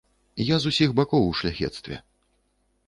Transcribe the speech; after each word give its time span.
Я 0.43 0.55
з 0.63 0.71
усіх 0.71 0.95
бакоў 1.01 1.29
у 1.33 1.37
шляхецтве. 1.43 1.95